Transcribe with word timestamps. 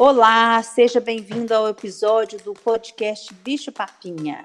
Olá, 0.00 0.62
seja 0.62 1.00
bem-vindo 1.00 1.52
ao 1.52 1.66
episódio 1.66 2.38
do 2.44 2.54
podcast 2.54 3.34
Bicho 3.42 3.72
Papinha. 3.72 4.44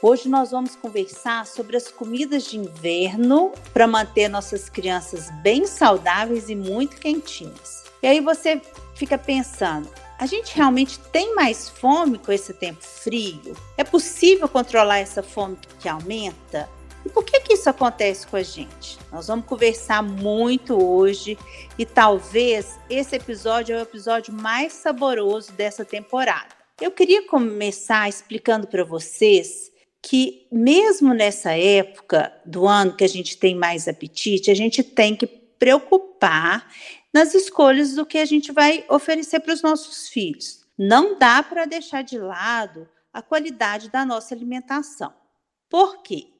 Hoje 0.00 0.26
nós 0.26 0.52
vamos 0.52 0.74
conversar 0.74 1.44
sobre 1.44 1.76
as 1.76 1.90
comidas 1.90 2.44
de 2.44 2.56
inverno 2.56 3.52
para 3.74 3.86
manter 3.86 4.26
nossas 4.30 4.70
crianças 4.70 5.30
bem 5.42 5.66
saudáveis 5.66 6.48
e 6.48 6.56
muito 6.56 6.96
quentinhas. 6.96 7.84
E 8.02 8.06
aí 8.06 8.20
você 8.20 8.58
fica 8.94 9.18
pensando, 9.18 9.86
a 10.18 10.24
gente 10.24 10.56
realmente 10.56 10.98
tem 11.12 11.34
mais 11.34 11.68
fome 11.68 12.16
com 12.18 12.32
esse 12.32 12.54
tempo 12.54 12.82
frio? 12.82 13.54
É 13.76 13.84
possível 13.84 14.48
controlar 14.48 15.00
essa 15.00 15.22
fome 15.22 15.58
que 15.78 15.90
aumenta? 15.90 16.70
E 17.06 17.08
por 17.08 17.22
que, 17.22 17.38
que 17.38 17.52
isso 17.52 17.70
acontece 17.70 18.26
com 18.26 18.34
a 18.34 18.42
gente? 18.42 18.98
Nós 19.12 19.28
vamos 19.28 19.46
conversar 19.46 20.02
muito 20.02 20.74
hoje 20.74 21.38
e 21.78 21.86
talvez 21.86 22.80
esse 22.90 23.14
episódio 23.14 23.76
é 23.76 23.78
o 23.78 23.82
episódio 23.82 24.34
mais 24.34 24.72
saboroso 24.72 25.52
dessa 25.52 25.84
temporada. 25.84 26.48
Eu 26.80 26.90
queria 26.90 27.24
começar 27.28 28.08
explicando 28.08 28.66
para 28.66 28.82
vocês 28.82 29.70
que, 30.02 30.48
mesmo 30.50 31.14
nessa 31.14 31.52
época 31.52 32.32
do 32.44 32.66
ano 32.66 32.96
que 32.96 33.04
a 33.04 33.08
gente 33.08 33.38
tem 33.38 33.54
mais 33.54 33.86
apetite, 33.86 34.50
a 34.50 34.54
gente 34.56 34.82
tem 34.82 35.14
que 35.14 35.28
preocupar 35.28 36.68
nas 37.14 37.36
escolhas 37.36 37.94
do 37.94 38.04
que 38.04 38.18
a 38.18 38.24
gente 38.24 38.50
vai 38.50 38.84
oferecer 38.88 39.38
para 39.38 39.54
os 39.54 39.62
nossos 39.62 40.08
filhos. 40.08 40.66
Não 40.76 41.16
dá 41.16 41.40
para 41.40 41.66
deixar 41.66 42.02
de 42.02 42.18
lado 42.18 42.88
a 43.12 43.22
qualidade 43.22 43.90
da 43.90 44.04
nossa 44.04 44.34
alimentação. 44.34 45.14
Por 45.70 46.02
quê? 46.02 46.34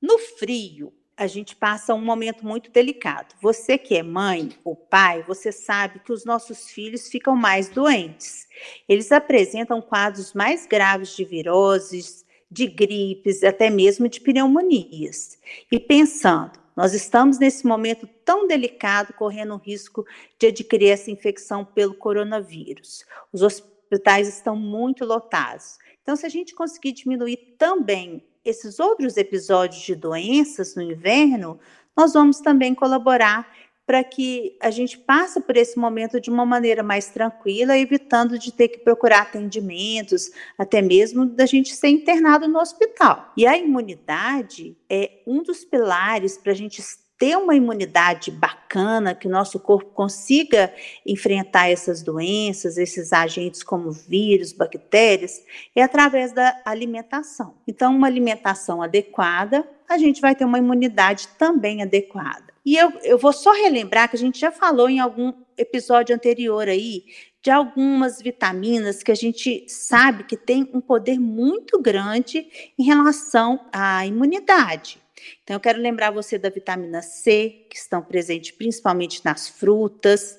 No 0.00 0.18
frio, 0.18 0.92
a 1.16 1.26
gente 1.26 1.56
passa 1.56 1.94
um 1.94 2.04
momento 2.04 2.44
muito 2.44 2.70
delicado. 2.70 3.34
Você 3.40 3.78
que 3.78 3.94
é 3.94 4.02
mãe 4.02 4.50
ou 4.62 4.76
pai, 4.76 5.22
você 5.22 5.50
sabe 5.50 6.00
que 6.00 6.12
os 6.12 6.24
nossos 6.26 6.68
filhos 6.68 7.08
ficam 7.08 7.34
mais 7.34 7.70
doentes. 7.70 8.46
Eles 8.86 9.10
apresentam 9.10 9.80
quadros 9.80 10.34
mais 10.34 10.66
graves 10.66 11.16
de 11.16 11.24
viroses, 11.24 12.26
de 12.50 12.66
gripes, 12.66 13.42
até 13.42 13.70
mesmo 13.70 14.08
de 14.08 14.20
pneumonias. 14.20 15.38
E 15.72 15.80
pensando, 15.80 16.60
nós 16.76 16.92
estamos 16.92 17.38
nesse 17.38 17.66
momento 17.66 18.06
tão 18.22 18.46
delicado, 18.46 19.14
correndo 19.14 19.54
o 19.54 19.58
risco 19.58 20.04
de 20.38 20.48
adquirir 20.48 20.90
essa 20.90 21.10
infecção 21.10 21.64
pelo 21.64 21.94
coronavírus. 21.94 23.06
Os 23.32 23.40
hospitais 23.40 24.28
estão 24.28 24.54
muito 24.54 25.02
lotados. 25.06 25.78
Então, 26.02 26.14
se 26.14 26.26
a 26.26 26.28
gente 26.28 26.54
conseguir 26.54 26.92
diminuir 26.92 27.56
também 27.58 28.22
esses 28.46 28.78
outros 28.78 29.16
episódios 29.16 29.82
de 29.82 29.94
doenças 29.94 30.74
no 30.74 30.82
inverno, 30.82 31.58
nós 31.96 32.12
vamos 32.12 32.40
também 32.40 32.74
colaborar 32.74 33.50
para 33.86 34.02
que 34.02 34.56
a 34.60 34.68
gente 34.70 34.98
passe 34.98 35.40
por 35.40 35.56
esse 35.56 35.78
momento 35.78 36.20
de 36.20 36.28
uma 36.28 36.44
maneira 36.44 36.82
mais 36.82 37.08
tranquila, 37.08 37.78
evitando 37.78 38.36
de 38.36 38.52
ter 38.52 38.68
que 38.68 38.78
procurar 38.78 39.22
atendimentos, 39.22 40.30
até 40.58 40.82
mesmo 40.82 41.24
da 41.24 41.46
gente 41.46 41.74
ser 41.74 41.88
internado 41.88 42.48
no 42.48 42.58
hospital. 42.58 43.32
E 43.36 43.46
a 43.46 43.56
imunidade 43.56 44.76
é 44.90 45.22
um 45.24 45.40
dos 45.40 45.64
pilares 45.64 46.36
para 46.36 46.50
a 46.50 46.54
gente 46.54 46.82
ter 47.18 47.36
uma 47.36 47.54
imunidade 47.54 48.30
bacana, 48.30 49.14
que 49.14 49.26
o 49.26 49.30
nosso 49.30 49.58
corpo 49.58 49.90
consiga 49.92 50.72
enfrentar 51.04 51.70
essas 51.70 52.02
doenças, 52.02 52.76
esses 52.76 53.12
agentes 53.12 53.62
como 53.62 53.90
vírus, 53.90 54.52
bactérias, 54.52 55.42
é 55.74 55.82
através 55.82 56.32
da 56.32 56.60
alimentação. 56.64 57.54
Então, 57.66 57.94
uma 57.94 58.06
alimentação 58.06 58.82
adequada, 58.82 59.66
a 59.88 59.96
gente 59.96 60.20
vai 60.20 60.34
ter 60.34 60.44
uma 60.44 60.58
imunidade 60.58 61.28
também 61.38 61.82
adequada. 61.82 62.52
E 62.64 62.76
eu, 62.76 62.92
eu 63.04 63.16
vou 63.16 63.32
só 63.32 63.52
relembrar 63.52 64.10
que 64.10 64.16
a 64.16 64.18
gente 64.18 64.38
já 64.38 64.50
falou 64.50 64.90
em 64.90 64.98
algum 64.98 65.32
episódio 65.56 66.14
anterior 66.14 66.68
aí 66.68 67.04
de 67.40 67.50
algumas 67.50 68.20
vitaminas 68.20 69.04
que 69.04 69.12
a 69.12 69.14
gente 69.14 69.64
sabe 69.68 70.24
que 70.24 70.36
tem 70.36 70.68
um 70.74 70.80
poder 70.80 71.16
muito 71.20 71.80
grande 71.80 72.44
em 72.76 72.82
relação 72.82 73.64
à 73.72 74.04
imunidade. 74.04 75.00
Então, 75.42 75.56
eu 75.56 75.60
quero 75.60 75.80
lembrar 75.80 76.10
você 76.10 76.38
da 76.38 76.50
vitamina 76.50 77.00
C, 77.00 77.66
que 77.70 77.76
estão 77.76 78.02
presentes 78.02 78.50
principalmente 78.50 79.24
nas 79.24 79.48
frutas, 79.48 80.36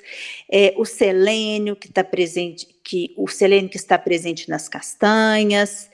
é, 0.52 0.74
o 0.78 0.86
selênio, 0.86 1.76
que 1.76 1.88
está 1.88 2.04
presente, 2.04 2.68
que 2.84 3.14
o 3.18 3.28
selênio 3.28 3.70
que 3.70 3.78
está 3.78 3.98
presente 3.98 4.50
nas 4.50 4.70
castanhas. 4.70 5.90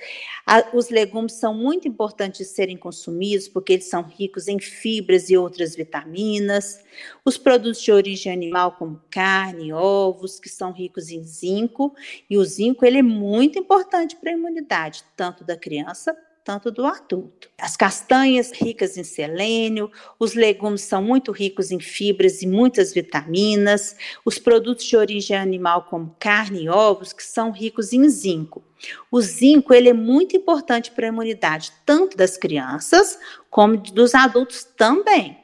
A, 0.46 0.76
os 0.76 0.90
legumes 0.90 1.34
são 1.34 1.54
muito 1.54 1.88
importantes 1.88 2.40
de 2.40 2.46
serem 2.46 2.76
consumidos, 2.76 3.48
porque 3.48 3.74
eles 3.74 3.90
são 3.90 4.04
ricos 4.04 4.48
em 4.48 4.60
fibras 4.60 5.30
e 5.30 5.38
outras 5.38 5.76
vitaminas. 5.76 6.84
Os 7.24 7.38
produtos 7.38 7.82
de 7.82 7.92
origem 7.92 8.32
animal, 8.32 8.74
como 8.74 9.02
carne, 9.10 9.72
ovos, 9.72 10.40
que 10.40 10.50
são 10.50 10.72
ricos 10.72 11.10
em 11.10 11.24
zinco, 11.24 11.96
e 12.30 12.38
o 12.38 12.44
zinco 12.44 12.86
ele 12.86 12.98
é 12.98 13.04
muito 13.04 13.58
importante 13.58 14.16
para 14.16 14.32
a 14.32 14.34
imunidade, 14.34 15.04
tanto 15.16 15.44
da 15.44 15.56
criança 15.56 16.16
tanto 16.44 16.70
do 16.70 16.86
adulto. 16.86 17.50
As 17.58 17.78
castanhas 17.78 18.52
ricas 18.52 18.98
em 18.98 19.04
selênio, 19.04 19.92
os 20.20 20.34
legumes 20.34 20.82
são 20.82 21.02
muito 21.02 21.32
ricos 21.32 21.72
em 21.72 21.80
fibras 21.80 22.42
e 22.42 22.48
muitas 22.48 22.94
vitaminas, 22.94 23.96
os 24.26 24.38
produtos 24.38 24.86
de 24.86 24.98
origem 24.98 25.38
animal 25.38 25.84
como 25.84 26.16
carne 26.20 26.64
e 26.64 26.70
ovos 26.70 27.14
que 27.14 27.24
são 27.24 27.52
ricos 27.52 27.94
em 27.94 28.08
zinco. 28.10 28.64
O 29.10 29.22
zinco 29.22 29.74
ele 29.74 29.90
é 29.90 29.94
muito 29.94 30.36
importante 30.36 30.92
para 30.92 31.08
a 31.08 31.10
imunidade 31.10 31.72
tanto 31.86 32.18
das 32.18 32.36
crianças 32.36 33.18
como 33.50 33.78
dos 33.78 34.14
adultos 34.14 34.64
também. 34.64 35.38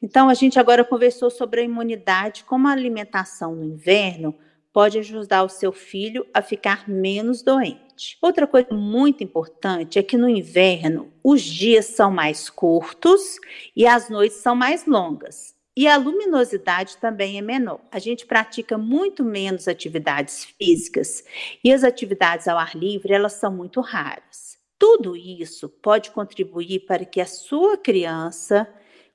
Então 0.00 0.28
a 0.28 0.34
gente 0.34 0.58
agora 0.58 0.84
conversou 0.84 1.30
sobre 1.30 1.60
a 1.60 1.64
imunidade, 1.64 2.44
como 2.44 2.68
a 2.68 2.72
alimentação 2.72 3.54
no 3.54 3.64
inverno 3.64 4.34
pode 4.72 4.98
ajudar 4.98 5.42
o 5.42 5.48
seu 5.48 5.72
filho 5.72 6.26
a 6.32 6.40
ficar 6.40 6.88
menos 6.88 7.42
doente. 7.42 8.16
Outra 8.20 8.46
coisa 8.46 8.72
muito 8.72 9.22
importante 9.22 9.98
é 9.98 10.02
que 10.02 10.16
no 10.16 10.28
inverno 10.28 11.12
os 11.22 11.42
dias 11.42 11.86
são 11.86 12.10
mais 12.10 12.48
curtos 12.48 13.38
e 13.76 13.86
as 13.86 14.08
noites 14.08 14.38
são 14.38 14.54
mais 14.54 14.86
longas. 14.86 15.54
E 15.74 15.88
a 15.88 15.96
luminosidade 15.96 16.98
também 16.98 17.38
é 17.38 17.42
menor. 17.42 17.80
A 17.90 17.98
gente 17.98 18.26
pratica 18.26 18.76
muito 18.76 19.24
menos 19.24 19.66
atividades 19.66 20.44
físicas 20.44 21.24
e 21.64 21.72
as 21.72 21.82
atividades 21.82 22.46
ao 22.46 22.58
ar 22.58 22.74
livre, 22.76 23.14
elas 23.14 23.34
são 23.34 23.50
muito 23.50 23.80
raras. 23.80 24.58
Tudo 24.78 25.16
isso 25.16 25.68
pode 25.68 26.10
contribuir 26.10 26.80
para 26.80 27.04
que 27.04 27.20
a 27.20 27.26
sua 27.26 27.78
criança 27.78 28.68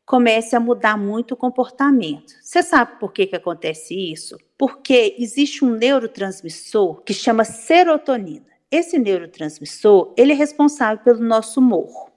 comece 0.08 0.56
a 0.56 0.60
mudar 0.60 0.98
muito 0.98 1.34
o 1.34 1.38
comportamento. 1.38 2.34
Você 2.42 2.64
sabe 2.64 2.98
por 2.98 3.12
que, 3.12 3.28
que 3.28 3.36
acontece 3.36 3.94
isso? 3.94 4.38
Porque 4.58 5.18
existe 5.20 5.66
um 5.66 5.70
neurotransmissor 5.70 7.02
que 7.04 7.14
chama 7.14 7.44
serotonina. 7.44 8.46
Esse 8.72 8.98
neurotransmissor, 8.98 10.14
ele 10.18 10.32
é 10.32 10.36
responsável 10.36 11.04
pelo 11.04 11.20
nosso 11.20 11.60
humor. 11.60 12.10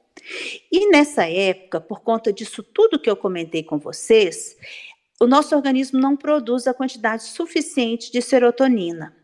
E 0.71 0.89
nessa 0.89 1.29
época, 1.29 1.81
por 1.81 2.01
conta 2.01 2.33
disso 2.33 2.63
tudo 2.63 2.99
que 2.99 3.11
eu 3.11 3.17
comentei 3.17 3.65
com 3.65 3.77
vocês, 3.77 4.57
o 5.21 5.27
nosso 5.27 5.57
organismo 5.57 5.99
não 5.99 6.17
produz 6.17 6.69
a 6.69 6.75
quantidade 6.75 7.25
suficiente 7.25 8.13
de 8.13 8.23
serotonina. 8.23 9.20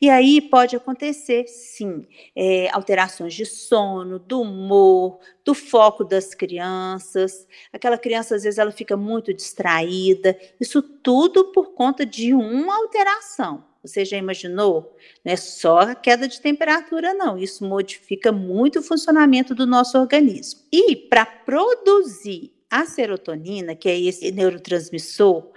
E 0.00 0.08
aí 0.08 0.40
pode 0.40 0.76
acontecer, 0.76 1.46
sim, 1.48 2.06
é, 2.34 2.68
alterações 2.72 3.34
de 3.34 3.44
sono, 3.44 4.18
do 4.18 4.40
humor, 4.40 5.18
do 5.44 5.54
foco 5.54 6.04
das 6.04 6.34
crianças. 6.34 7.46
Aquela 7.72 7.98
criança, 7.98 8.34
às 8.36 8.42
vezes, 8.42 8.58
ela 8.58 8.72
fica 8.72 8.96
muito 8.96 9.32
distraída. 9.32 10.38
Isso 10.60 10.82
tudo 10.82 11.52
por 11.52 11.72
conta 11.74 12.04
de 12.04 12.34
uma 12.34 12.76
alteração. 12.76 13.64
Você 13.82 14.04
já 14.04 14.16
imaginou? 14.16 14.96
Não 15.24 15.32
é 15.32 15.36
só 15.36 15.78
a 15.78 15.94
queda 15.94 16.26
de 16.26 16.40
temperatura, 16.40 17.14
não. 17.14 17.38
Isso 17.38 17.64
modifica 17.64 18.32
muito 18.32 18.80
o 18.80 18.82
funcionamento 18.82 19.54
do 19.54 19.66
nosso 19.66 19.96
organismo. 19.96 20.60
E 20.72 20.96
para 20.96 21.24
produzir 21.24 22.55
a 22.80 22.86
serotonina, 22.86 23.74
que 23.74 23.88
é 23.88 23.98
esse 23.98 24.30
neurotransmissor, 24.30 25.50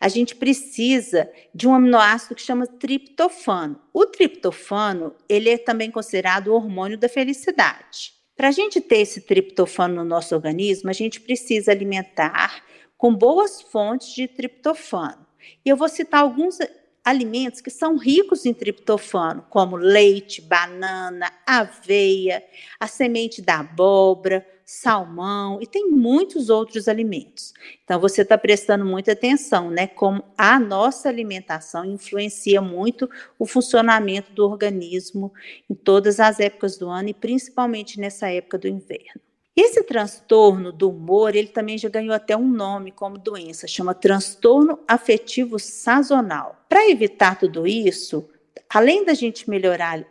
a 0.00 0.08
gente 0.08 0.34
precisa 0.34 1.30
de 1.54 1.66
um 1.66 1.74
aminoácido 1.74 2.34
que 2.34 2.42
chama 2.42 2.66
triptofano. 2.66 3.80
O 3.92 4.04
triptofano, 4.06 5.14
ele 5.28 5.48
é 5.48 5.58
também 5.58 5.90
considerado 5.90 6.48
o 6.48 6.54
hormônio 6.54 6.98
da 6.98 7.08
felicidade. 7.08 8.12
Para 8.36 8.48
a 8.48 8.52
gente 8.52 8.80
ter 8.80 8.98
esse 8.98 9.22
triptofano 9.22 9.96
no 9.96 10.04
nosso 10.04 10.34
organismo, 10.34 10.90
a 10.90 10.92
gente 10.92 11.20
precisa 11.20 11.72
alimentar 11.72 12.62
com 12.98 13.14
boas 13.14 13.62
fontes 13.62 14.14
de 14.14 14.28
triptofano. 14.28 15.26
E 15.64 15.68
eu 15.68 15.76
vou 15.76 15.88
citar 15.88 16.20
alguns 16.20 16.58
alimentos 17.06 17.60
que 17.60 17.70
são 17.70 17.96
ricos 17.96 18.44
em 18.44 18.52
triptofano, 18.52 19.46
como 19.48 19.76
leite, 19.76 20.42
banana, 20.42 21.32
aveia, 21.46 22.42
a 22.80 22.88
semente 22.88 23.40
da 23.40 23.60
abóbora, 23.60 24.44
salmão 24.64 25.60
e 25.62 25.66
tem 25.68 25.88
muitos 25.88 26.50
outros 26.50 26.88
alimentos. 26.88 27.54
Então 27.84 28.00
você 28.00 28.22
está 28.22 28.36
prestando 28.36 28.84
muita 28.84 29.12
atenção, 29.12 29.70
né? 29.70 29.86
Como 29.86 30.24
a 30.36 30.58
nossa 30.58 31.08
alimentação 31.08 31.84
influencia 31.84 32.60
muito 32.60 33.08
o 33.38 33.46
funcionamento 33.46 34.32
do 34.32 34.44
organismo 34.44 35.32
em 35.70 35.76
todas 35.76 36.18
as 36.18 36.40
épocas 36.40 36.76
do 36.76 36.88
ano 36.88 37.10
e 37.10 37.14
principalmente 37.14 38.00
nessa 38.00 38.28
época 38.28 38.58
do 38.58 38.66
inverno. 38.66 39.25
Esse 39.56 39.82
transtorno 39.82 40.70
do 40.70 40.90
humor, 40.90 41.34
ele 41.34 41.48
também 41.48 41.78
já 41.78 41.88
ganhou 41.88 42.14
até 42.14 42.36
um 42.36 42.46
nome 42.46 42.92
como 42.92 43.16
doença, 43.16 43.66
chama 43.66 43.94
transtorno 43.94 44.78
afetivo 44.86 45.58
sazonal. 45.58 46.62
Para 46.68 46.90
evitar 46.90 47.38
tudo 47.38 47.66
isso, 47.66 48.28
além 48.68 49.02
da 49.02 49.14
gente 49.14 49.48
melhorar 49.48 50.04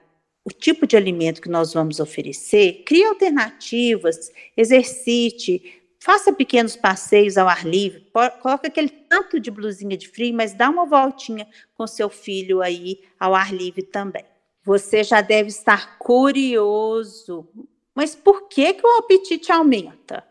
o 0.43 0.49
tipo 0.49 0.87
de 0.87 0.97
alimento 0.97 1.41
que 1.41 1.49
nós 1.49 1.73
vamos 1.73 1.99
oferecer, 1.99 2.83
crie 2.85 3.03
alternativas, 3.03 4.31
exercite, 4.57 5.83
faça 5.99 6.33
pequenos 6.33 6.75
passeios 6.75 7.37
ao 7.37 7.47
ar 7.47 7.67
livre, 7.67 8.07
coloca 8.41 8.67
aquele 8.67 8.89
tanto 8.89 9.39
de 9.39 9.51
blusinha 9.51 9.95
de 9.95 10.07
frio, 10.07 10.33
mas 10.33 10.53
dá 10.53 10.71
uma 10.71 10.87
voltinha 10.87 11.47
com 11.75 11.85
seu 11.85 12.09
filho 12.09 12.63
aí 12.63 12.99
ao 13.19 13.35
ar 13.35 13.53
livre 13.53 13.83
também. 13.83 14.25
Você 14.63 15.03
já 15.03 15.21
deve 15.21 15.49
estar 15.49 15.99
curioso, 15.99 17.47
mas 17.95 18.13
por 18.13 18.49
que, 18.49 18.73
que 18.73 18.85
o 18.85 18.97
apetite 18.97 19.51
aumenta? 19.51 20.23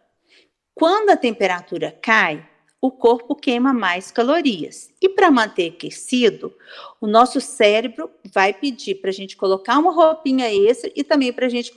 Quando 0.75 1.11
a 1.11 1.17
temperatura 1.17 1.97
cai, 2.03 2.47
o 2.85 2.91
corpo 2.91 3.35
queima 3.35 3.73
mais 3.73 4.11
calorias. 4.11 4.91
E 5.01 5.09
para 5.09 5.31
manter 5.31 5.71
aquecido, 5.71 6.55
o 7.01 7.07
nosso 7.07 7.41
cérebro 7.41 8.11
vai 8.31 8.53
pedir 8.53 8.97
para 8.97 9.09
a 9.09 9.13
gente 9.13 9.39
colocar 9.39 9.79
uma 9.79 9.91
roupinha 9.91 10.53
extra 10.53 10.93
e 10.95 11.03
também 11.03 11.33
para 11.33 11.47
a 11.47 11.49
gente 11.49 11.73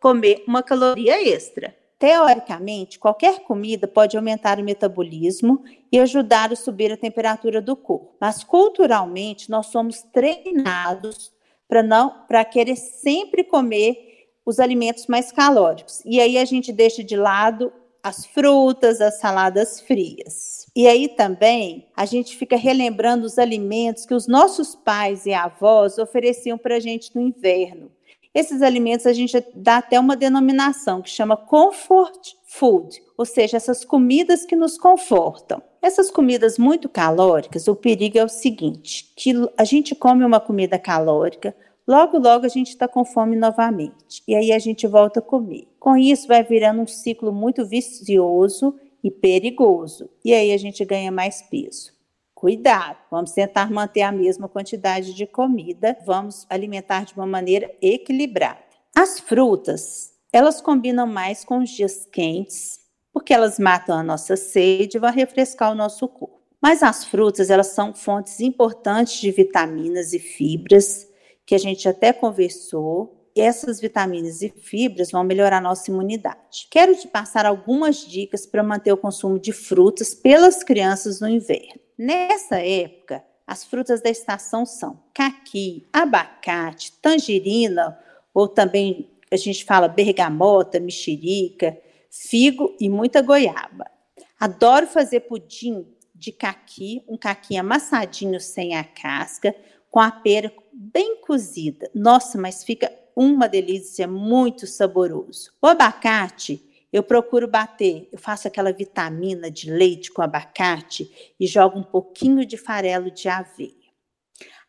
comer 0.00 0.42
uma 0.48 0.60
caloria 0.60 1.22
extra. 1.22 1.76
Teoricamente, 2.00 2.98
qualquer 2.98 3.44
comida 3.44 3.86
pode 3.86 4.16
aumentar 4.16 4.58
o 4.58 4.64
metabolismo 4.64 5.62
e 5.92 6.00
ajudar 6.00 6.50
a 6.50 6.56
subir 6.56 6.90
a 6.90 6.96
temperatura 6.96 7.62
do 7.62 7.76
corpo. 7.76 8.16
Mas 8.20 8.42
culturalmente, 8.42 9.48
nós 9.50 9.66
somos 9.66 10.02
treinados 10.02 11.30
para 11.68 11.80
não 11.80 12.26
para 12.26 12.44
querer 12.44 12.74
sempre 12.74 13.44
comer 13.44 14.09
os 14.44 14.58
alimentos 14.58 15.06
mais 15.06 15.30
calóricos. 15.30 16.02
E 16.04 16.20
aí 16.20 16.38
a 16.38 16.44
gente 16.44 16.72
deixa 16.72 17.04
de 17.04 17.16
lado 17.16 17.72
as 18.02 18.24
frutas, 18.24 19.00
as 19.00 19.18
saladas 19.20 19.80
frias. 19.80 20.66
E 20.74 20.86
aí 20.86 21.08
também 21.08 21.88
a 21.96 22.06
gente 22.06 22.36
fica 22.36 22.56
relembrando 22.56 23.26
os 23.26 23.38
alimentos 23.38 24.06
que 24.06 24.14
os 24.14 24.26
nossos 24.26 24.74
pais 24.74 25.26
e 25.26 25.34
avós 25.34 25.98
ofereciam 25.98 26.56
para 26.56 26.76
a 26.76 26.80
gente 26.80 27.14
no 27.14 27.20
inverno. 27.20 27.90
Esses 28.32 28.62
alimentos 28.62 29.06
a 29.06 29.12
gente 29.12 29.44
dá 29.54 29.78
até 29.78 29.98
uma 29.98 30.16
denominação 30.16 31.02
que 31.02 31.10
chama 31.10 31.36
comfort 31.36 32.34
food, 32.46 33.02
ou 33.18 33.26
seja, 33.26 33.56
essas 33.56 33.84
comidas 33.84 34.44
que 34.44 34.54
nos 34.54 34.78
confortam. 34.78 35.60
Essas 35.82 36.10
comidas 36.10 36.56
muito 36.56 36.88
calóricas, 36.88 37.66
o 37.66 37.74
perigo 37.74 38.18
é 38.18 38.24
o 38.24 38.28
seguinte, 38.28 39.12
que 39.16 39.32
a 39.56 39.64
gente 39.64 39.94
come 39.94 40.24
uma 40.24 40.38
comida 40.38 40.78
calórica, 40.78 41.56
logo 41.90 42.18
logo 42.18 42.46
a 42.46 42.48
gente 42.48 42.68
está 42.68 42.86
com 42.86 43.04
fome 43.04 43.34
novamente, 43.34 44.22
e 44.28 44.36
aí 44.36 44.52
a 44.52 44.58
gente 44.60 44.86
volta 44.86 45.18
a 45.18 45.22
comer. 45.22 45.66
Com 45.80 45.96
isso, 45.96 46.28
vai 46.28 46.44
virando 46.44 46.82
um 46.82 46.86
ciclo 46.86 47.32
muito 47.32 47.66
vicioso 47.66 48.78
e 49.02 49.10
perigoso. 49.10 50.08
E 50.24 50.32
aí 50.32 50.52
a 50.52 50.56
gente 50.56 50.84
ganha 50.84 51.10
mais 51.10 51.42
peso. 51.42 51.92
Cuidado, 52.32 52.96
vamos 53.10 53.32
tentar 53.32 53.70
manter 53.72 54.02
a 54.02 54.12
mesma 54.12 54.48
quantidade 54.48 55.12
de 55.12 55.26
comida, 55.26 55.98
vamos 56.06 56.46
alimentar 56.48 57.04
de 57.04 57.14
uma 57.14 57.26
maneira 57.26 57.68
equilibrada. 57.82 58.60
As 58.94 59.18
frutas, 59.18 60.12
elas 60.32 60.60
combinam 60.60 61.08
mais 61.08 61.44
com 61.44 61.58
os 61.58 61.70
dias 61.70 62.06
quentes, 62.06 62.78
porque 63.12 63.34
elas 63.34 63.58
matam 63.58 63.98
a 63.98 64.02
nossa 64.02 64.36
sede 64.36 64.96
e 64.96 65.00
vão 65.00 65.10
refrescar 65.10 65.72
o 65.72 65.74
nosso 65.74 66.06
corpo. 66.06 66.40
Mas 66.62 66.84
as 66.84 67.04
frutas, 67.04 67.50
elas 67.50 67.68
são 67.68 67.92
fontes 67.92 68.38
importantes 68.38 69.20
de 69.20 69.32
vitaminas 69.32 70.12
e 70.12 70.20
fibras, 70.20 71.09
que 71.50 71.54
a 71.56 71.58
gente 71.58 71.88
até 71.88 72.12
conversou, 72.12 73.28
essas 73.34 73.80
vitaminas 73.80 74.40
e 74.40 74.50
fibras 74.50 75.10
vão 75.10 75.24
melhorar 75.24 75.60
nossa 75.60 75.90
imunidade. 75.90 76.68
Quero 76.70 76.94
te 76.94 77.08
passar 77.08 77.44
algumas 77.44 78.06
dicas 78.06 78.46
para 78.46 78.62
manter 78.62 78.92
o 78.92 78.96
consumo 78.96 79.36
de 79.36 79.52
frutas 79.52 80.14
pelas 80.14 80.62
crianças 80.62 81.20
no 81.20 81.28
inverno. 81.28 81.80
Nessa 81.98 82.60
época, 82.60 83.24
as 83.44 83.64
frutas 83.64 84.00
da 84.00 84.08
estação 84.08 84.64
são 84.64 85.02
caqui, 85.12 85.88
abacate, 85.92 86.92
tangerina, 87.02 87.98
ou 88.32 88.46
também 88.46 89.10
a 89.28 89.36
gente 89.36 89.64
fala 89.64 89.88
bergamota, 89.88 90.78
mexerica, 90.78 91.76
figo 92.08 92.76
e 92.78 92.88
muita 92.88 93.20
goiaba. 93.20 93.90
Adoro 94.38 94.86
fazer 94.86 95.22
pudim 95.22 95.84
de 96.14 96.30
caqui, 96.30 97.02
um 97.08 97.16
caqui 97.16 97.56
amassadinho 97.56 98.38
sem 98.38 98.76
a 98.76 98.84
casca, 98.84 99.52
com 99.90 100.00
a 100.00 100.10
pera 100.10 100.52
bem 100.72 101.20
cozida. 101.20 101.90
Nossa, 101.94 102.38
mas 102.38 102.62
fica 102.64 102.90
uma 103.14 103.48
delícia, 103.48 104.06
muito 104.06 104.66
saboroso. 104.66 105.52
O 105.60 105.66
abacate, 105.66 106.64
eu 106.92 107.02
procuro 107.02 107.46
bater, 107.46 108.08
eu 108.10 108.18
faço 108.18 108.48
aquela 108.48 108.72
vitamina 108.72 109.50
de 109.50 109.70
leite 109.70 110.10
com 110.10 110.22
abacate 110.22 111.34
e 111.38 111.46
jogo 111.46 111.78
um 111.78 111.82
pouquinho 111.82 112.46
de 112.46 112.56
farelo 112.56 113.10
de 113.10 113.28
aveia. 113.28 113.74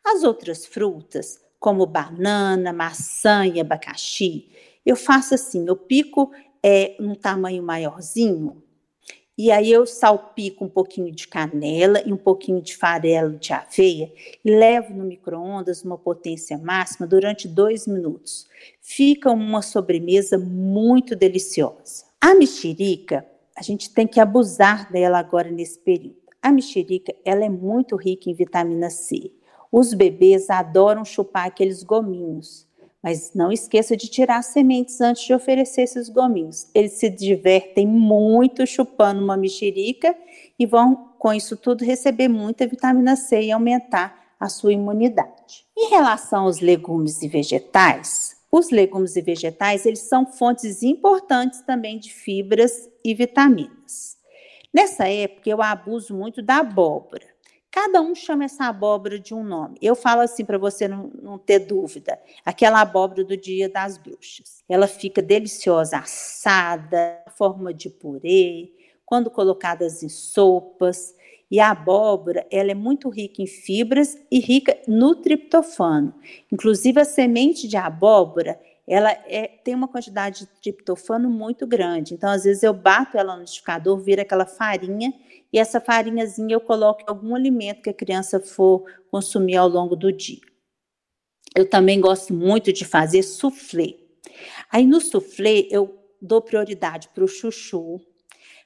As 0.04 0.24
outras 0.24 0.66
frutas, 0.66 1.40
como 1.60 1.86
banana, 1.86 2.74
maçã 2.74 3.46
e 3.46 3.60
abacaxi, 3.60 4.50
eu 4.86 4.96
faço 4.96 5.36
assim, 5.36 5.68
eu 5.68 5.76
pico 5.76 6.32
é, 6.64 6.96
um 7.00 7.14
tamanho 7.14 7.62
maiorzinho, 7.62 8.64
e 9.44 9.52
aí 9.52 9.72
eu 9.72 9.88
salpico 9.88 10.64
um 10.64 10.70
pouquinho 10.70 11.12
de 11.12 11.28
canela 11.28 12.00
e 12.06 12.14
um 12.14 12.18
pouquinho 12.18 12.62
de 12.62 12.78
farelo 12.78 13.40
de 13.40 13.52
aveia 13.52 14.14
e 14.46 14.52
levo 14.52 14.94
no 14.94 15.04
micro-ondas 15.04 15.84
uma 15.84 15.98
potência 15.98 16.60
máxima 16.60 17.08
durante 17.08 17.48
dois 17.48 17.88
minutos. 17.88 18.48
Fica 18.80 19.32
uma 19.32 19.64
sobremesa 19.64 20.38
muito 20.38 21.16
deliciosa. 21.16 22.06
A 22.22 22.36
mexerica, 22.36 23.26
a 23.58 23.64
gente 23.64 23.90
tem 23.90 24.06
que 24.06 24.20
abusar 24.20 24.92
dela 24.92 25.18
agora 25.18 25.50
nesse 25.50 25.80
período. 25.80 26.22
A 26.40 26.52
mexerica, 26.52 27.12
ela 27.26 27.44
é 27.44 27.50
muito 27.50 27.96
rica 27.96 28.30
em 28.30 28.36
vitamina 28.36 28.92
C. 28.92 29.32
Os 29.72 29.92
bebês 29.96 30.52
adoram 30.52 31.04
chupar 31.04 31.48
aqueles 31.48 31.82
gominhos. 31.82 32.68
Mas 33.04 33.34
não 33.34 33.52
esqueça 33.52 33.98
de 33.98 34.08
tirar 34.08 34.38
as 34.38 34.48
sementes 34.48 35.02
antes 35.02 35.24
de 35.24 35.34
oferecer 35.34 35.82
esses 35.82 36.08
gominhos. 36.08 36.68
Eles 36.74 36.94
se 36.94 37.10
divertem 37.10 37.88
muito 37.88 38.66
chupando 38.68 39.24
uma 39.24 39.36
mexerica 39.36 40.16
e 40.58 40.66
vão, 40.66 41.14
com 41.18 41.34
isso 41.34 41.58
tudo, 41.58 41.84
receber 41.84 42.28
muita 42.28 42.68
vitamina 42.68 43.16
C 43.16 43.42
e 43.42 43.52
aumentar 43.52 44.36
a 44.40 44.48
sua 44.50 44.74
imunidade. 44.74 45.66
Em 45.78 45.90
relação 45.90 46.46
aos 46.46 46.60
legumes 46.60 47.22
e 47.22 47.28
vegetais, 47.28 48.38
os 48.52 48.70
legumes 48.70 49.16
e 49.16 49.22
vegetais, 49.22 49.86
eles 49.86 50.02
são 50.02 50.26
fontes 50.26 50.84
importantes 50.84 51.62
também 51.62 51.98
de 51.98 52.14
fibras 52.14 52.90
e 53.04 53.14
vitaminas. 53.14 54.18
Nessa 54.74 55.08
época, 55.08 55.50
eu 55.50 55.62
abuso 55.62 56.14
muito 56.14 56.42
da 56.42 56.58
abóbora. 56.58 57.31
Cada 57.72 58.02
um 58.02 58.14
chama 58.14 58.44
essa 58.44 58.66
abóbora 58.66 59.18
de 59.18 59.34
um 59.34 59.46
nome. 59.46 59.78
Eu 59.82 59.96
falo 59.96 60.20
assim 60.20 60.44
para 60.44 60.58
você 60.58 60.90
não, 60.90 61.10
não, 61.22 61.38
ter 61.38 61.60
dúvida. 61.60 62.20
Aquela 62.44 62.82
abóbora 62.82 63.24
do 63.24 63.38
dia 63.38 63.70
das 63.70 63.98
bruxas. 63.98 64.62
Ela 64.68 64.88
fica 64.88 65.22
deliciosa, 65.22 65.98
assada, 65.98 67.24
forma 67.38 67.74
de 67.74 67.90
purê, 67.90 68.74
quando 69.06 69.32
colocadas 69.32 70.04
em 70.04 70.10
sopas. 70.10 71.16
E 71.50 71.62
a 71.62 71.72
abóbora, 71.72 72.46
ela 72.52 72.72
é 72.72 72.76
muito 72.76 73.10
rica 73.10 73.42
em 73.42 73.48
fibras 73.48 74.18
e 74.30 74.40
rica 74.40 74.78
no 74.86 75.16
triptofano. 75.16 76.14
Inclusive 76.52 77.00
a 77.00 77.06
semente 77.06 77.70
de 77.70 77.78
abóbora, 77.78 78.60
ela 78.92 79.10
é, 79.26 79.48
tem 79.48 79.74
uma 79.74 79.88
quantidade 79.88 80.42
de 80.42 80.48
triptofano 80.48 81.30
muito 81.30 81.66
grande. 81.66 82.14
Então, 82.14 82.30
às 82.30 82.44
vezes 82.44 82.62
eu 82.62 82.74
bato 82.74 83.18
ela 83.18 83.36
no 83.36 83.40
liquidificador, 83.40 83.98
vira 83.98 84.24
aquela 84.24 84.46
farinha 84.46 85.14
e 85.54 85.58
essa 85.58 85.80
farinhazinha 85.80 86.54
eu 86.54 86.60
coloco 86.60 87.02
em 87.02 87.06
algum 87.08 87.34
alimento 87.34 87.84
que 87.84 87.90
a 87.90 87.94
criança 87.94 88.38
for 88.38 88.84
consumir 89.10 89.56
ao 89.56 89.70
longo 89.70 89.96
do 89.96 90.12
dia. 90.12 90.42
Eu 91.56 91.70
também 91.70 92.02
gosto 92.02 92.34
muito 92.34 92.74
de 92.74 92.84
fazer 92.84 93.24
soufflé. 93.24 93.96
Aí 94.70 94.86
no 94.86 95.00
soufflé 95.00 95.68
eu 95.72 95.98
dou 96.22 96.42
prioridade 96.42 97.08
para 97.16 97.24
o 97.24 97.30
chuchu, 97.30 98.02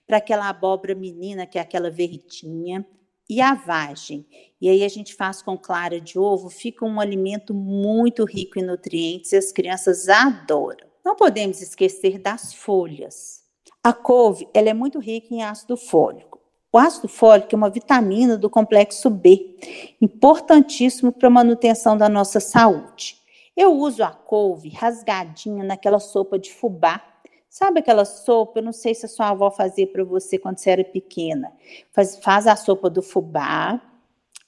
para 0.07 0.17
aquela 0.17 0.49
abóbora 0.49 0.95
menina, 0.95 1.45
que 1.45 1.59
é 1.59 1.61
aquela 1.61 1.91
verdinha, 1.91 2.83
e 3.29 3.41
a 3.41 3.53
vagem. 3.53 4.25
E 4.61 4.69
aí 4.69 4.83
a 4.83 4.87
gente 4.87 5.13
faz 5.13 5.41
com 5.41 5.57
clara 5.57 5.99
de 5.99 6.17
ovo, 6.17 6.49
fica 6.49 6.85
um 6.85 6.99
alimento 6.99 7.53
muito 7.53 8.23
rico 8.25 8.59
em 8.59 8.63
nutrientes 8.63 9.31
e 9.31 9.37
as 9.37 9.51
crianças 9.51 10.07
adoram. 10.09 10.87
Não 11.03 11.15
podemos 11.15 11.61
esquecer 11.61 12.19
das 12.19 12.53
folhas. 12.53 13.43
A 13.83 13.93
couve, 13.93 14.47
ela 14.53 14.69
é 14.69 14.73
muito 14.73 14.99
rica 14.99 15.33
em 15.33 15.43
ácido 15.43 15.77
fólico. 15.77 16.41
O 16.71 16.77
ácido 16.77 17.07
fólico 17.07 17.53
é 17.53 17.55
uma 17.55 17.69
vitamina 17.69 18.37
do 18.37 18.49
complexo 18.49 19.09
B, 19.09 19.57
importantíssimo 20.01 21.11
para 21.11 21.27
a 21.27 21.31
manutenção 21.31 21.97
da 21.97 22.09
nossa 22.09 22.39
saúde. 22.39 23.17
Eu 23.55 23.73
uso 23.73 24.03
a 24.03 24.09
couve 24.09 24.69
rasgadinha 24.69 25.63
naquela 25.63 25.99
sopa 25.99 26.37
de 26.37 26.51
fubá. 26.51 27.01
Sabe 27.57 27.79
aquela 27.79 28.03
sopa? 28.03 28.59
Eu 28.59 28.63
não 28.63 28.73
sei 28.73 28.93
se 28.93 29.05
a 29.05 29.07
sua 29.07 29.29
avó 29.29 29.49
fazia 29.49 29.87
para 29.87 30.03
você 30.03 30.37
quando 30.37 30.57
você 30.57 30.71
era 30.71 30.83
pequena. 30.83 31.53
Faz, 31.93 32.17
faz 32.17 32.47
a 32.47 32.55
sopa 32.57 32.89
do 32.89 33.01
fubá, 33.01 33.81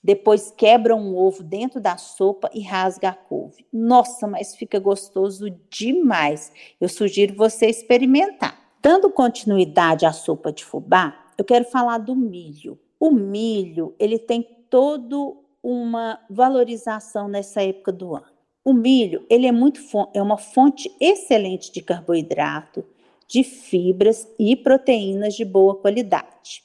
depois 0.03 0.51
quebra 0.51 0.93
um 0.93 1.15
ovo 1.15 1.41
dentro 1.41 1.79
da 1.79 1.95
sopa 1.95 2.49
e 2.53 2.61
rasga 2.61 3.07
a 3.07 3.13
couve. 3.13 3.65
Nossa, 3.71 4.27
mas 4.27 4.57
fica 4.57 4.77
gostoso 4.77 5.49
demais. 5.69 6.51
Eu 6.81 6.89
sugiro 6.89 7.33
você 7.33 7.67
experimentar. 7.67 8.59
Dando 8.81 9.09
continuidade 9.09 10.05
à 10.05 10.11
sopa 10.11 10.51
de 10.51 10.65
fubá, 10.65 11.31
eu 11.37 11.45
quero 11.45 11.63
falar 11.63 11.99
do 11.99 12.13
milho. 12.13 12.77
O 12.99 13.09
milho, 13.09 13.95
ele 13.97 14.19
tem 14.19 14.43
todo 14.69 15.45
uma 15.63 16.19
valorização 16.29 17.29
nessa 17.29 17.63
época 17.63 17.93
do 17.93 18.17
ano. 18.17 18.37
O 18.65 18.73
milho, 18.73 19.25
ele 19.29 19.47
é 19.47 19.51
muito 19.53 19.79
é 20.13 20.21
uma 20.21 20.37
fonte 20.37 20.93
excelente 20.99 21.71
de 21.71 21.81
carboidrato, 21.81 22.83
de 23.27 23.43
fibras 23.43 24.27
e 24.39 24.55
proteínas 24.55 25.35
de 25.35 25.43
boa 25.43 25.75
qualidade. 25.75 26.63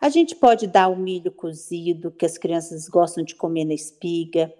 A 0.00 0.08
gente 0.10 0.36
pode 0.36 0.66
dar 0.66 0.88
o 0.88 0.96
milho 0.96 1.32
cozido, 1.32 2.10
que 2.10 2.26
as 2.26 2.36
crianças 2.36 2.88
gostam 2.88 3.24
de 3.24 3.34
comer 3.34 3.64
na 3.64 3.72
espiga. 3.72 4.52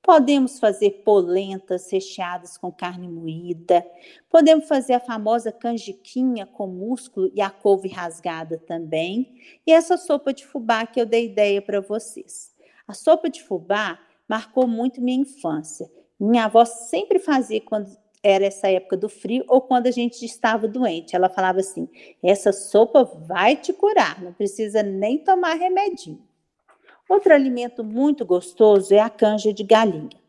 Podemos 0.00 0.60
fazer 0.60 1.02
polentas 1.04 1.90
recheadas 1.90 2.56
com 2.56 2.70
carne 2.70 3.08
moída. 3.08 3.84
Podemos 4.30 4.68
fazer 4.68 4.94
a 4.94 5.00
famosa 5.00 5.50
canjiquinha 5.50 6.46
com 6.46 6.66
músculo 6.66 7.30
e 7.34 7.40
a 7.40 7.50
couve 7.50 7.88
rasgada 7.88 8.58
também. 8.58 9.34
E 9.66 9.72
essa 9.72 9.96
sopa 9.96 10.32
de 10.32 10.46
fubá 10.46 10.86
que 10.86 11.00
eu 11.00 11.06
dei 11.06 11.26
ideia 11.26 11.60
para 11.60 11.80
vocês. 11.80 12.52
A 12.86 12.94
sopa 12.94 13.28
de 13.28 13.42
fubá 13.42 13.98
marcou 14.28 14.66
muito 14.66 15.00
minha 15.00 15.20
infância. 15.20 15.90
Minha 16.18 16.44
avó 16.44 16.64
sempre 16.64 17.18
fazia 17.18 17.60
quando 17.60 17.96
era 18.22 18.46
essa 18.46 18.68
época 18.68 18.96
do 18.96 19.08
frio 19.08 19.44
ou 19.48 19.60
quando 19.60 19.88
a 19.88 19.90
gente 19.90 20.24
estava 20.24 20.68
doente. 20.68 21.16
Ela 21.16 21.28
falava 21.28 21.60
assim: 21.60 21.88
essa 22.22 22.52
sopa 22.52 23.04
vai 23.04 23.56
te 23.56 23.72
curar, 23.72 24.22
não 24.22 24.32
precisa 24.32 24.82
nem 24.82 25.18
tomar 25.18 25.54
remedinho. 25.54 26.22
Outro 27.08 27.34
alimento 27.34 27.82
muito 27.82 28.24
gostoso 28.24 28.94
é 28.94 29.00
a 29.00 29.10
canja 29.10 29.52
de 29.52 29.64
galinha. 29.64 30.22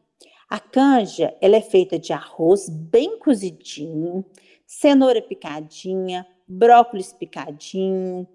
A 0.50 0.60
canja 0.60 1.36
ela 1.42 1.56
é 1.56 1.62
feita 1.62 1.98
de 1.98 2.12
arroz 2.12 2.68
bem 2.70 3.18
cozidinho, 3.20 4.26
cenoura 4.66 5.22
picadinha, 5.22 6.28
brócolis 6.48 7.14
picadinho. 7.14 8.28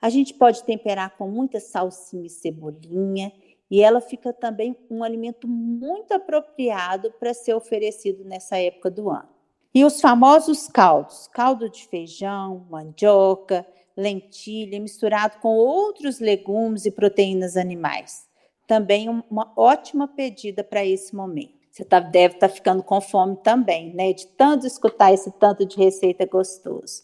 A 0.00 0.10
gente 0.10 0.34
pode 0.34 0.62
temperar 0.64 1.16
com 1.16 1.28
muita 1.28 1.60
salsinha 1.60 2.26
e 2.26 2.30
cebolinha 2.30 3.32
e 3.70 3.82
ela 3.82 4.00
fica 4.00 4.32
também 4.32 4.76
um 4.90 5.02
alimento 5.02 5.48
muito 5.48 6.12
apropriado 6.12 7.12
para 7.18 7.34
ser 7.34 7.54
oferecido 7.54 8.24
nessa 8.24 8.58
época 8.58 8.90
do 8.90 9.10
ano. 9.10 9.28
E 9.74 9.84
os 9.84 10.00
famosos 10.00 10.68
caldos, 10.68 11.28
caldo 11.32 11.68
de 11.68 11.88
feijão, 11.88 12.66
mandioca, 12.70 13.66
lentilha, 13.96 14.78
misturado 14.78 15.38
com 15.38 15.56
outros 15.56 16.20
legumes 16.20 16.84
e 16.86 16.90
proteínas 16.90 17.56
animais. 17.56 18.28
Também 18.66 19.08
uma 19.08 19.52
ótima 19.56 20.06
pedida 20.06 20.62
para 20.62 20.84
esse 20.84 21.14
momento. 21.14 21.54
Você 21.74 21.84
tá, 21.84 21.98
deve 21.98 22.34
estar 22.34 22.48
tá 22.48 22.54
ficando 22.54 22.84
com 22.84 23.00
fome 23.00 23.36
também, 23.42 23.92
né? 23.92 24.12
De 24.12 24.28
tanto 24.28 24.64
escutar 24.64 25.12
esse 25.12 25.32
tanto 25.32 25.66
de 25.66 25.76
receita 25.76 26.24
gostoso. 26.24 27.02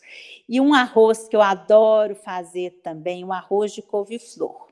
E 0.48 0.60
um 0.60 0.72
arroz 0.72 1.26
que 1.26 1.34
eu 1.34 1.42
adoro 1.42 2.14
fazer 2.14 2.80
também, 2.80 3.24
um 3.24 3.32
arroz 3.32 3.72
de 3.72 3.82
couve-flor. 3.82 4.69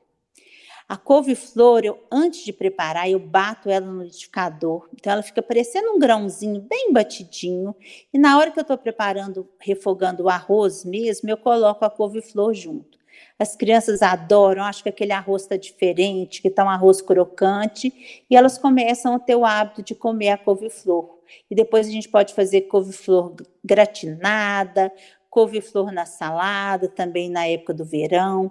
A 0.89 0.97
couve-flor, 0.97 1.85
eu, 1.85 1.99
antes 2.11 2.43
de 2.43 2.51
preparar, 2.51 3.11
eu 3.11 3.19
bato 3.19 3.69
ela 3.69 3.85
no 3.85 4.03
liquidificador. 4.03 4.89
Então, 4.95 5.13
ela 5.13 5.23
fica 5.23 5.43
parecendo 5.43 5.91
um 5.91 5.99
grãozinho 5.99 6.63
bem 6.63 6.91
batidinho. 6.91 7.77
E 8.11 8.19
na 8.19 8.39
hora 8.39 8.51
que 8.51 8.59
eu 8.59 8.63
estou 8.63 8.79
preparando, 8.79 9.47
refogando 9.61 10.23
o 10.23 10.29
arroz 10.31 10.87
mesmo, 10.87 11.29
eu 11.29 11.37
coloco 11.37 11.85
a 11.85 11.91
couve-flor 11.91 12.55
junto. 12.55 12.97
As 13.39 13.55
crianças 13.55 14.01
adoram, 14.01 14.65
acham 14.65 14.83
que 14.83 14.89
aquele 14.89 15.13
arroz 15.13 15.43
está 15.43 15.59
diferente, 15.59 16.41
que 16.41 16.49
está 16.49 16.65
um 16.65 16.71
arroz 16.71 17.03
crocante, 17.03 18.25
e 18.31 18.35
elas 18.35 18.57
começam 18.57 19.15
a 19.15 19.19
ter 19.19 19.37
o 19.37 19.45
hábito 19.45 19.83
de 19.83 19.95
comer 19.95 20.31
a 20.31 20.39
couve-flor. 20.39 21.19
E 21.51 21.55
depois 21.55 21.87
a 21.87 21.91
gente 21.91 22.09
pode 22.09 22.33
fazer 22.33 22.63
couve-flor 22.63 23.35
gratinada, 23.63 24.91
couve-flor 25.29 25.93
na 25.93 26.07
salada, 26.07 26.89
também 26.89 27.29
na 27.29 27.47
época 27.47 27.75
do 27.75 27.85
verão. 27.85 28.51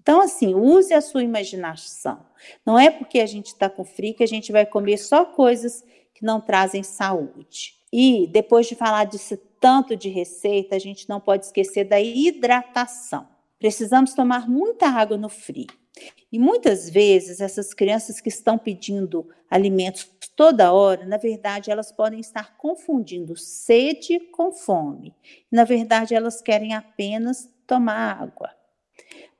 Então, 0.00 0.22
assim, 0.22 0.54
use 0.54 0.94
a 0.94 1.00
sua 1.00 1.22
imaginação. 1.22 2.24
Não 2.64 2.78
é 2.78 2.90
porque 2.90 3.20
a 3.20 3.26
gente 3.26 3.48
está 3.48 3.68
com 3.68 3.84
frio 3.84 4.14
que 4.14 4.24
a 4.24 4.28
gente 4.28 4.50
vai 4.50 4.64
comer 4.64 4.96
só 4.96 5.24
coisas 5.24 5.84
que 6.14 6.24
não 6.24 6.40
trazem 6.40 6.82
saúde. 6.82 7.74
E 7.92 8.26
depois 8.28 8.66
de 8.66 8.74
falar 8.74 9.04
disso 9.04 9.36
tanto 9.60 9.94
de 9.94 10.08
receita, 10.08 10.74
a 10.74 10.78
gente 10.78 11.08
não 11.08 11.20
pode 11.20 11.44
esquecer 11.46 11.84
da 11.84 12.00
hidratação. 12.00 13.28
Precisamos 13.58 14.14
tomar 14.14 14.48
muita 14.48 14.88
água 14.88 15.18
no 15.18 15.28
frio. 15.28 15.66
E 16.32 16.38
muitas 16.38 16.88
vezes 16.88 17.40
essas 17.40 17.74
crianças 17.74 18.20
que 18.20 18.28
estão 18.28 18.56
pedindo 18.56 19.28
alimentos 19.50 20.08
toda 20.34 20.72
hora, 20.72 21.04
na 21.04 21.18
verdade, 21.18 21.70
elas 21.70 21.92
podem 21.92 22.20
estar 22.20 22.56
confundindo 22.56 23.36
sede 23.36 24.18
com 24.18 24.50
fome. 24.50 25.14
Na 25.50 25.64
verdade, 25.64 26.14
elas 26.14 26.40
querem 26.40 26.72
apenas 26.72 27.50
tomar 27.66 28.22
água. 28.22 28.59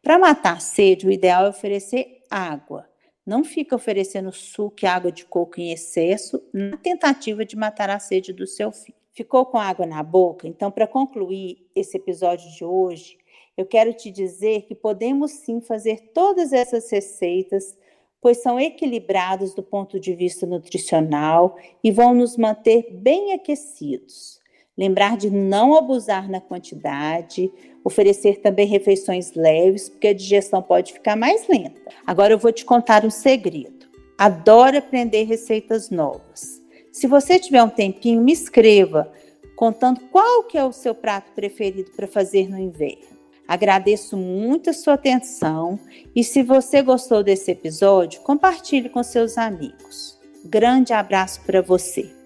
Para 0.03 0.19
matar 0.19 0.57
a 0.57 0.61
sede, 0.61 1.07
o 1.07 1.13
ideal 1.13 1.45
é 1.45 1.51
oferecer 1.51 2.23
água. 2.31 2.89
Não 3.27 3.45
fica 3.45 3.77
oferecendo 3.77 4.33
suco 4.33 4.77
e 4.83 4.87
água 4.87 5.13
de 5.13 5.27
coco 5.27 5.61
em 5.61 5.73
excesso 5.73 6.43
na 6.53 6.77
tentativa 6.79 7.45
de 7.45 7.55
matar 7.55 7.91
a 7.91 7.99
sede 7.99 8.33
do 8.33 8.47
seu 8.47 8.73
filho. 8.73 8.99
Ficou 9.13 9.45
com 9.45 9.59
água 9.59 9.85
na 9.85 10.03
boca? 10.03 10.49
Então, 10.49 10.71
para 10.71 10.87
concluir 10.87 11.69
esse 11.77 11.99
episódio 11.99 12.51
de 12.53 12.65
hoje, 12.65 13.19
eu 13.57 13.67
quero 13.67 13.93
te 13.93 14.11
dizer 14.11 14.63
que 14.63 14.75
podemos 14.75 15.33
sim 15.33 15.61
fazer 15.61 16.13
todas 16.15 16.53
essas 16.53 16.91
receitas, 16.91 17.77
pois 18.23 18.43
são 18.43 18.59
equilibradas 18.59 19.55
do 19.55 19.63
ponto 19.63 20.01
de 20.01 20.15
vista 20.15 20.47
nutricional 20.47 21.57
e 21.85 21.91
vão 21.91 22.15
nos 22.15 22.39
manter 22.39 22.89
bem 22.91 23.35
aquecidos. 23.35 24.40
Lembrar 24.79 25.17
de 25.17 25.31
não 25.31 25.77
abusar 25.77 26.31
na 26.31 26.41
quantidade, 26.41 27.51
oferecer 27.85 28.41
também 28.41 28.67
refeições 28.67 29.35
leves, 29.35 29.89
porque 29.89 30.09
a 30.09 30.15
digestão 30.15 30.63
pode 30.63 30.93
ficar 30.93 31.17
mais 31.17 31.47
lenta. 31.49 31.81
Agora 32.07 32.33
eu 32.33 32.39
vou 32.39 32.53
te 32.53 32.65
contar 32.65 33.05
um 33.05 33.11
segredo. 33.11 33.89
Adoro 34.17 34.79
aprender 34.79 35.25
receitas 35.25 35.91
novas. 35.91 36.61
Se 36.93 37.07
você 37.07 37.39
tiver 37.39 37.63
um 37.63 37.69
tempinho, 37.69 38.21
me 38.21 38.33
escreva 38.33 39.11
contando 39.57 40.01
qual 40.11 40.45
que 40.45 40.57
é 40.57 40.65
o 40.65 40.73
seu 40.73 40.95
prato 40.95 41.33
preferido 41.33 41.91
para 41.93 42.07
fazer 42.07 42.49
no 42.49 42.59
inverno. 42.59 43.19
Agradeço 43.47 44.17
muito 44.17 44.71
a 44.71 44.73
sua 44.73 44.95
atenção 44.95 45.79
e 46.15 46.23
se 46.23 46.43
você 46.43 46.81
gostou 46.83 47.23
desse 47.23 47.51
episódio, 47.51 48.21
compartilhe 48.21 48.89
com 48.89 49.03
seus 49.03 49.37
amigos. 49.37 50.19
Grande 50.45 50.93
abraço 50.93 51.43
para 51.43 51.61
você. 51.61 52.20